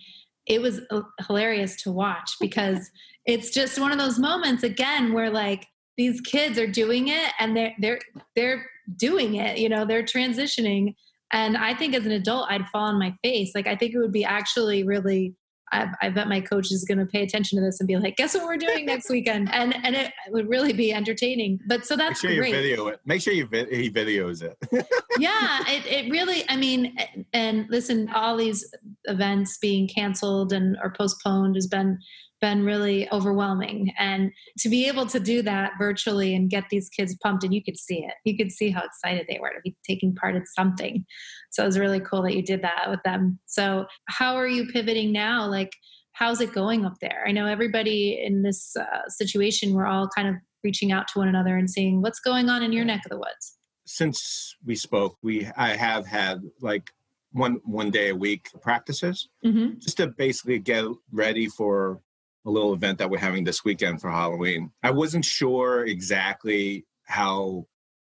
[0.46, 2.90] it was uh, hilarious to watch because
[3.26, 7.56] it's just one of those moments again where like these kids are doing it and
[7.56, 8.00] they're they're
[8.34, 10.94] they're doing it you know they're transitioning
[11.32, 13.98] and i think as an adult i'd fall on my face like i think it
[13.98, 15.34] would be actually really
[15.72, 18.16] I, I bet my coach is going to pay attention to this and be like,
[18.16, 21.60] "Guess what we're doing next weekend?" And and it would really be entertaining.
[21.68, 23.00] But so that's make sure you great video it.
[23.04, 24.56] Make sure you vid- he videos it.
[25.18, 26.96] yeah it, it really i mean
[27.32, 28.72] and listen all these
[29.04, 31.98] events being canceled and or postponed has been
[32.40, 33.92] been really overwhelming.
[33.98, 37.62] And to be able to do that virtually and get these kids pumped, and you
[37.62, 40.44] could see it, you could see how excited they were to be taking part in
[40.46, 41.04] something.
[41.50, 43.38] So it was really cool that you did that with them.
[43.46, 45.46] So, how are you pivoting now?
[45.46, 45.72] Like,
[46.12, 47.24] how's it going up there?
[47.26, 51.28] I know everybody in this uh, situation, we're all kind of reaching out to one
[51.28, 53.56] another and seeing what's going on in your neck of the woods.
[53.86, 56.90] Since we spoke, we I have had like
[57.32, 59.78] one one day a week practices mm-hmm.
[59.78, 62.00] just to basically get ready for
[62.46, 64.70] a little event that we're having this weekend for Halloween.
[64.82, 67.66] I wasn't sure exactly how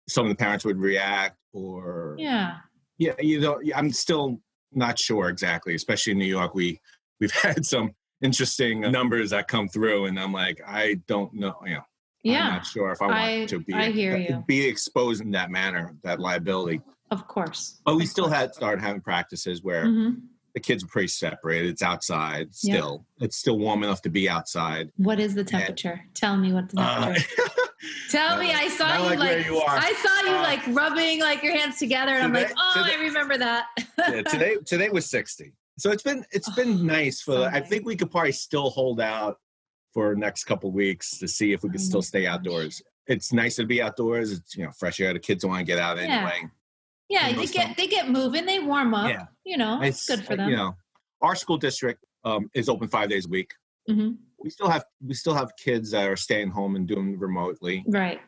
[0.08, 2.58] some of the parents would react or yeah
[2.98, 4.40] yeah you know i'm still
[4.72, 6.78] not sure exactly especially in new york we
[7.20, 7.90] we've had some
[8.22, 11.82] interesting numbers that come through and i'm like i don't know you know
[12.22, 14.44] yeah i'm not sure if i want I, to be I hear you.
[14.46, 18.36] be exposed in that manner that liability of course but we Of still course.
[18.36, 20.20] had started having practices where Mhm.
[20.54, 21.70] The kids are pretty separated.
[21.70, 22.74] It's outside Yeah.
[22.76, 23.06] still.
[23.20, 24.90] It's still warm enough to be outside.
[24.96, 26.00] What is the temperature?
[26.14, 27.26] Tell me what the uh, temperature
[28.10, 29.62] Tell me, I saw you like like, you.
[29.66, 32.96] I saw you Uh, like rubbing like your hands together, and I'm like, oh, today-
[32.98, 33.66] I remember that.
[33.98, 37.58] yeah, today today was 60 so it's been it's been Oh, nice for so i
[37.60, 39.38] think we could probably still hold out
[39.94, 42.34] for next couple weeks to see if we could Oh still stay gosh.
[42.34, 42.82] outdoors.
[43.06, 44.30] It's nice to be outdoors.
[44.32, 45.12] It's you know fresh air.
[45.14, 46.02] The kids want to get out Yeah.
[46.04, 46.50] anyway
[47.10, 49.10] yeah, they get they get moving, they warm up.
[49.10, 49.24] Yeah.
[49.44, 50.48] You know, it's good for them.
[50.48, 50.74] you know
[51.22, 53.52] our school district um, is open five days a week
[53.88, 54.12] Mm-hmm.
[54.38, 58.20] we still have we still have kids that are staying home and doing remotely Right.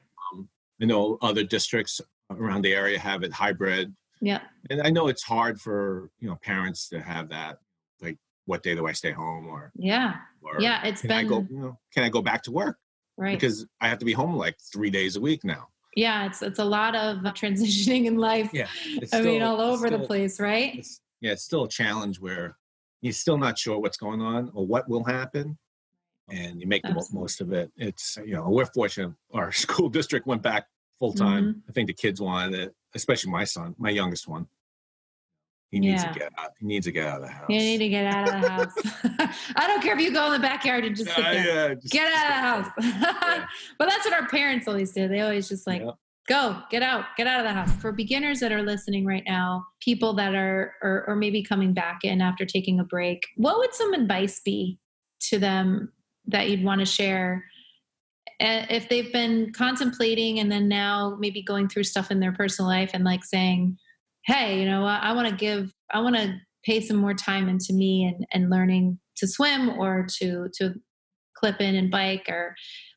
[0.81, 4.41] i know other districts around the area have it hybrid Yeah.
[4.71, 7.59] and i know it's hard for you know parents to have that
[8.01, 8.17] like
[8.47, 10.15] what day do i stay home or Yeah.
[10.43, 10.85] or Yeah.
[10.85, 11.47] It's can been I go?
[11.49, 12.77] You know, can I go back to work
[13.17, 13.39] right.
[13.39, 15.69] because I have to be home like three days a week now?
[15.95, 18.51] Yeah, it's it's a lot of transitioning in life.
[18.53, 18.69] Yeah,
[19.13, 20.77] I mean, all over the place, right?
[20.77, 22.57] It's, yeah, it's still a challenge where
[23.01, 25.59] you're still not sure what's going on or what will happen,
[26.29, 27.71] and you make the most of it.
[27.77, 29.15] It's you know we're fortunate.
[29.33, 30.67] Our school district went back
[30.99, 31.45] full time.
[31.45, 31.59] Mm-hmm.
[31.69, 34.47] I think the kids wanted it, especially my son, my youngest one.
[35.73, 36.13] He needs Yeah.
[36.13, 36.51] to get out.
[36.61, 37.47] He needs to get out of the house.
[37.49, 38.73] You need to get out of the house.
[39.57, 41.69] I don't care if you go in the backyard and just sit Yeah, there.
[41.71, 43.03] yeah, just- Get out of the house.
[43.33, 43.47] Yeah.
[43.79, 45.09] but that's what our parents always do.
[45.09, 45.95] They always just like, Yep.
[46.29, 47.73] go, get out, get out of the house.
[47.81, 52.01] For beginners that are listening right now, people that are, or, or maybe coming back
[52.05, 54.79] in after taking a break, what would some advice be
[55.21, 55.91] to them
[56.27, 57.47] that you'd want to share?
[58.41, 62.91] If they've been contemplating and then now maybe going through stuff in their personal life
[62.93, 63.79] and like saying,
[64.27, 67.49] hey, you know what, I want to give, I want to pay some more time
[67.49, 70.75] into me and, and learning to swim or to, to
[71.43, 72.55] clip in and bike or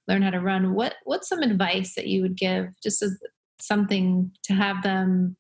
[0.08, 0.74] learn how to run.
[0.74, 3.18] What what's some advice that you would give just as
[3.60, 5.36] something to have them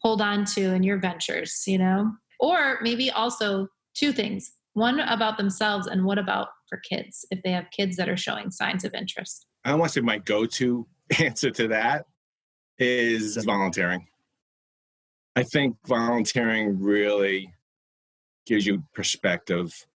[0.00, 2.12] hold on to in your ventures you know?
[2.40, 4.52] Or maybe also two things.
[4.74, 8.50] One about themselves and what about for kids if they have kids that are showing
[8.50, 9.46] signs of interest.
[9.64, 10.86] I don't want to say my go-to
[11.20, 12.06] answer to that
[12.78, 14.06] is volunteering.
[15.34, 17.52] I think volunteering really
[18.46, 19.86] gives you perspective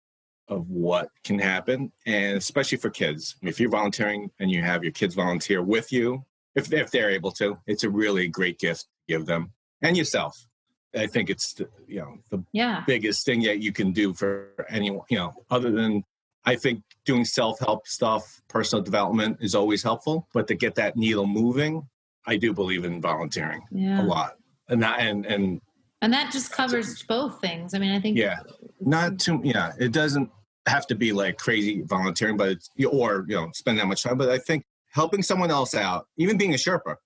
[0.48, 3.36] of what can happen, and especially for kids.
[3.42, 7.32] If you're volunteering and you have your kids volunteer with you, if if they're able
[7.32, 10.46] to, it's a really great gift to give them and yourself.
[10.94, 14.66] I think it's the, you know the yeah biggest thing that you can do for
[14.68, 16.04] anyone, you know, other than
[16.44, 20.28] I think doing self help stuff, personal development is always helpful.
[20.32, 21.88] But to get that needle moving,
[22.24, 24.36] I do believe in volunteering yeah a lot.
[24.68, 25.60] And that, and, and
[26.02, 28.38] and that just covers both things i mean i think yeah,
[28.80, 30.30] not too, yeah, it doesn't
[30.66, 34.18] have to be like crazy volunteering, but it's, or, you know, spend that much time.
[34.18, 36.96] But I think helping someone else out, even being a Sherpa,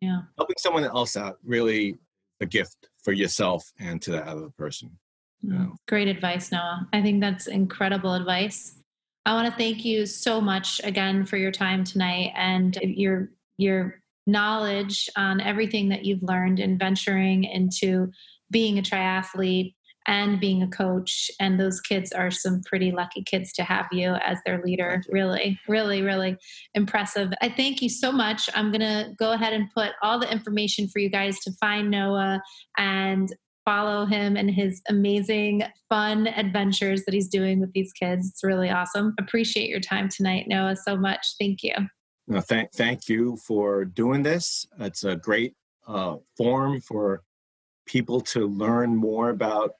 [0.00, 1.96] yeah helping someone else out, really
[2.40, 4.90] a gift for yourself and to the other person.
[5.44, 5.66] Mm, yeah.
[5.88, 6.88] Great advice, Noah.
[6.92, 8.78] I think that's incredible advice.
[9.24, 14.01] I want to thank you so much again for your time tonight and your your
[14.26, 18.10] knowledge on everything that you've learned in venturing into
[18.50, 19.74] being a triathlete
[20.06, 21.30] and being a coach.
[21.40, 25.02] And those kids are some pretty lucky kids to have you as their leader.
[25.08, 26.36] Really, really, really
[26.74, 27.32] impressive.
[27.40, 28.48] I thank you so much.
[28.54, 31.90] I'm going to go ahead and put all the information for you guys to find
[31.90, 32.42] Noah
[32.76, 33.32] and
[33.64, 38.28] follow him and his amazing fun adventures that he's doing with these kids.
[38.28, 39.14] It's really awesome.
[39.20, 41.24] Appreciate your time tonight, Noah, so much.
[41.38, 41.74] Thank you.
[42.30, 44.66] Thank thank you for doing this.
[44.78, 45.54] It's a great
[45.86, 47.22] uh, forum for
[47.86, 49.74] people to learn more about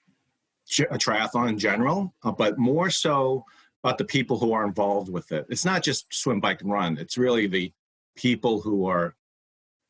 [0.90, 3.44] a triathlon in general, uh, but more so
[3.85, 5.46] about the people who are involved with it.
[5.48, 6.98] It's not just swim, bike, and run.
[6.98, 7.72] It's really the
[8.16, 9.14] people who are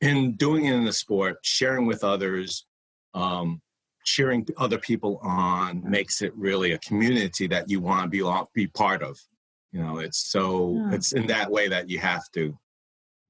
[0.01, 2.67] in doing it in the sport, sharing with others,
[3.15, 3.61] um,
[4.05, 5.88] cheering other people on.
[5.88, 8.23] Makes it really a community that you want to be
[8.55, 9.19] be part of.
[9.73, 10.95] You know, it's so Yeah.
[10.97, 12.59] it's in that way that you have to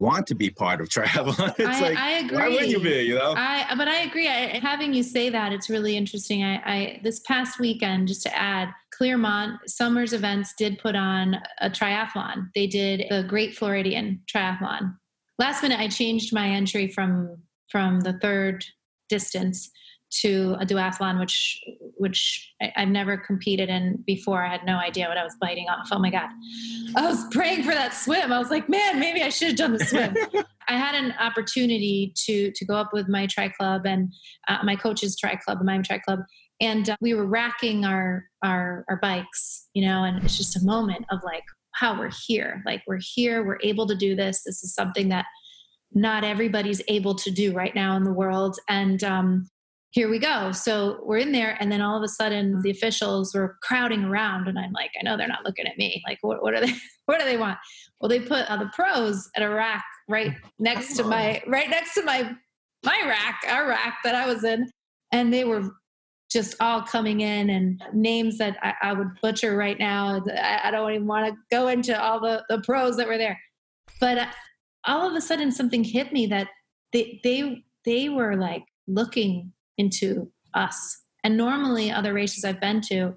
[0.00, 1.54] want to be part of triathlon.
[1.58, 2.36] It's I, like I agree.
[2.36, 3.02] why wouldn't you be?
[3.02, 4.28] You know, I but I agree.
[4.28, 6.42] I, having you say that, it's really interesting.
[6.42, 11.70] I, I this past weekend, just to add, Clermont Summers Events did put on a
[11.70, 12.48] triathlon.
[12.54, 14.96] They did the Great Floridian Triathlon.
[15.38, 17.36] Last minute, I changed my entry from
[17.70, 18.64] from the third
[19.08, 19.70] distance
[20.20, 21.62] to a duathlon, which
[21.96, 24.44] which I, I've never competed in before.
[24.44, 25.88] I had no idea what I was biting off.
[25.90, 26.28] Oh my god!
[26.96, 28.32] I was praying for that swim.
[28.32, 30.16] I was like, man, maybe I should have done the swim.
[30.68, 34.12] I had an opportunity to to go up with my tri club and
[34.48, 36.20] uh, my coach's tri club, the Miami Tri Club,
[36.60, 40.64] and uh, we were racking our our our bikes, you know, and it's just a
[40.64, 44.42] moment of like, how we're here, like we're here, we're able to do this.
[44.44, 45.26] This is something that
[45.92, 49.48] not everybody's able to do right now in the world, and um,
[49.92, 50.52] here we go.
[50.52, 54.48] So we're in there, and then all of a sudden, the officials were crowding around,
[54.48, 56.02] and I'm like, I know they're not looking at me.
[56.08, 56.72] Like, what, what are they?
[57.06, 57.58] What do they want?
[58.00, 61.94] Well, they put uh, the pros at a rack right next to my right next
[61.94, 62.32] to my
[62.84, 64.70] my rack, our rack that I was in,
[65.10, 65.68] and they were
[66.30, 70.22] just all coming in and names that I, I would butcher right now.
[70.30, 73.38] I, I don't even want to go into all the the pros that were there,
[74.00, 74.26] but uh,
[74.86, 76.48] all of a sudden something hit me that
[76.92, 81.02] they they they were like looking into us.
[81.24, 83.16] And normally, other races I've been to,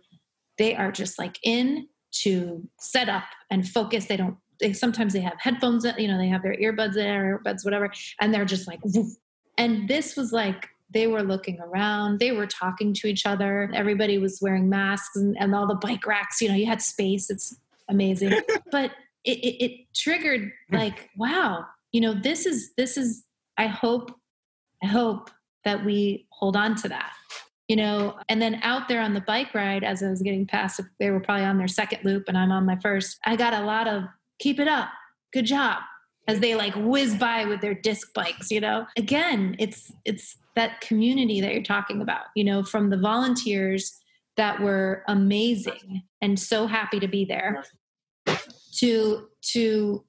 [0.57, 1.87] they are just like in
[2.23, 4.05] to set up and focus.
[4.05, 4.37] They don't.
[4.59, 5.85] They sometimes they have headphones.
[5.85, 7.91] Uh, you know, they have their earbuds there, earbuds, whatever,
[8.21, 8.79] and they're just like.
[8.83, 9.15] Woof.
[9.57, 12.19] And this was like they were looking around.
[12.19, 13.69] They were talking to each other.
[13.73, 16.41] Everybody was wearing masks, and, and all the bike racks.
[16.41, 17.29] You know, you had space.
[17.29, 17.55] It's
[17.89, 18.39] amazing,
[18.71, 18.91] but
[19.23, 21.65] it, it, it triggered like, wow.
[21.91, 23.23] You know, this is this is.
[23.57, 24.11] I hope.
[24.83, 25.31] I hope
[25.65, 27.11] that we hold on to that
[27.67, 28.15] you know?
[28.29, 31.19] And then out there on the bike ride as i was getting past they were
[31.19, 34.03] probably on their second loop and i'm on my first i got a lot of
[34.39, 34.89] keep it up
[35.33, 35.79] good job
[36.27, 38.85] as they like whiz by with their disc bikes you know?
[38.97, 43.95] Again it's it's that community that you're talking about you know from the volunteers
[44.37, 47.63] that were amazing and so happy to be there
[48.75, 50.04] to to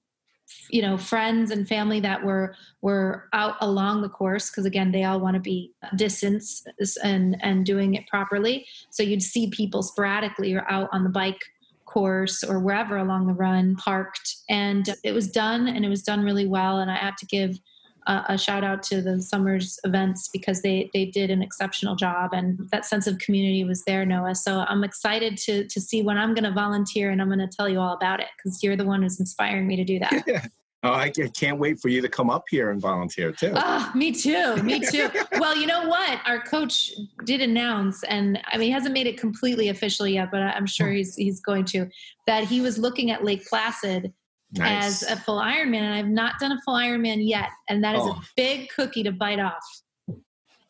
[0.70, 5.04] you know friends and family that were were out along the course because again they
[5.04, 6.64] all want to be distance
[7.02, 8.66] and and doing it properly.
[8.90, 11.40] So you'd see people sporadically or out on the bike
[11.86, 16.22] course or wherever along the run parked and it was done and it was done
[16.22, 17.58] really well and i have to give
[18.06, 22.30] uh, a shout out to the summers events because they they did an exceptional job
[22.32, 26.18] and that sense of community was there noah so i'm excited to to see when
[26.18, 28.76] i'm going to volunteer and i'm going to tell you all about it because you're
[28.76, 30.50] the one who's inspiring me to do that
[30.86, 33.52] oh, I can't wait for you to come up here and volunteer too.
[33.56, 34.56] Ah, me too.
[34.62, 35.08] Me too.
[35.38, 36.20] well, you know what?
[36.26, 36.92] Our coach
[37.24, 40.90] did announce, and I mean, he hasn't made it completely official yet, but I'm sure
[40.90, 41.88] he's he's going to.
[42.26, 44.12] That he was looking at Lake Placid
[44.52, 45.02] nice.
[45.02, 48.02] as a full Ironman, and I've not done a full Ironman yet, and that is
[48.04, 48.12] Oh.
[48.12, 49.64] a big cookie to bite off.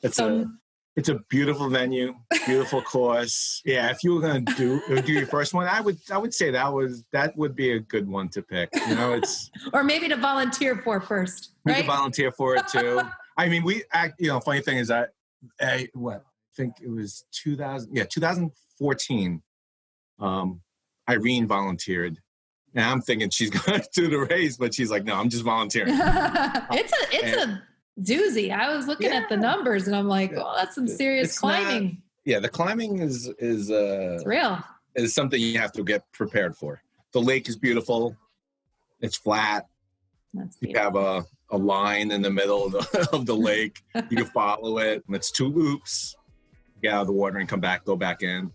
[0.03, 0.47] it's So a
[0.97, 2.15] it's a beautiful venue,
[2.47, 3.61] beautiful course.
[3.67, 6.51] Yeah, if you were gonna do do your first one, I would I would say
[6.51, 8.71] that was that would be a good one to pick.
[8.89, 11.79] You know, it's or maybe to volunteer for first, we right?
[11.79, 13.01] could volunteer for it too.
[13.39, 14.15] I mean, we act.
[14.19, 15.11] You know, funny thing is that
[15.61, 17.95] I what I think it was 2000.
[17.95, 19.43] Yeah, 2014.
[20.19, 20.63] Um,
[21.09, 22.19] Irene volunteered.
[22.77, 25.43] And I'm thinking she's going to do the race, but she's like, no, I'm just
[25.43, 25.95] volunteering.
[25.99, 27.63] it's a it's a
[28.01, 28.53] doozy.
[28.57, 31.63] I was looking at the numbers, and I'm like, oh, that's some serious It's not-
[31.63, 32.03] climbing.
[32.25, 34.59] Yeah, the climbing is is uh it's real.
[34.97, 36.83] is something you have to get prepared for.
[37.13, 38.17] The lake is beautiful.
[39.01, 39.67] It's flat.
[40.35, 43.81] That's You have a, a line in the middle of the, of the lake.
[43.95, 45.05] You can follow it.
[45.07, 46.17] And it's two loops.
[46.83, 48.51] Get out of the water and come back, go back in.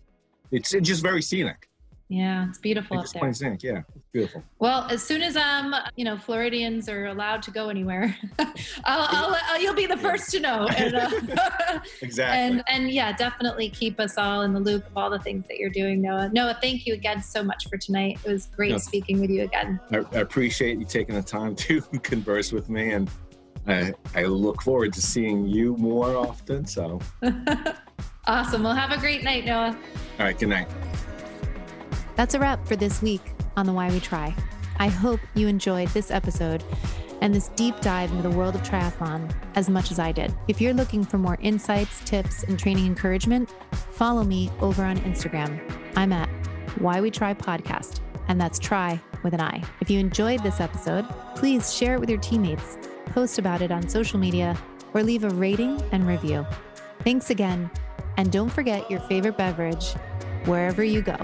[0.50, 1.68] It's, it's just very scenic.
[2.12, 3.32] Yeah, it's beautiful up there.
[3.32, 3.62] scenic.
[3.62, 4.42] Yeah, it's beautiful.
[4.58, 8.52] Well, as soon as um, you know, Floridians are allowed to go anywhere, I'll,
[8.84, 10.66] I'll, I'll you'll be the first to know.
[10.76, 11.08] And, uh,
[12.02, 12.38] Exactly.
[12.38, 15.56] and and yeah, definitely keep us all in the loop of all the things that
[15.56, 16.28] you're doing, Noah.
[16.34, 18.18] Noah, thank you again so much for tonight.
[18.26, 18.76] It was great No.
[18.78, 19.80] speaking with you again.
[19.90, 23.10] I, I appreciate you taking the time to converse with me, and
[23.66, 26.66] I, I look forward to seeing you more often.
[26.66, 27.00] So,
[28.26, 28.64] awesome.
[28.64, 29.74] Well, have a great night, Noah.
[30.18, 30.68] all right, good night.
[32.16, 33.22] That's a wrap for this week
[33.56, 34.34] on the Why We Tri.
[34.78, 36.62] I hope you enjoyed this episode
[37.20, 40.34] and this deep dive into the world of triathlon as much as I did.
[40.48, 43.54] If you're looking for more insights, tips, and training encouragement,
[43.92, 45.60] follow me over on Instagram.
[45.96, 46.28] I'm at
[46.80, 49.62] Why We Tri Podcast, and that's try with an I.
[49.80, 51.06] If you enjoyed this episode,
[51.36, 54.58] please share it with your teammates, post about it on social media,
[54.92, 56.44] or leave a rating and review.
[57.04, 57.70] Thanks again,
[58.16, 59.92] and don't forget your favorite beverage
[60.44, 61.16] wherever you go.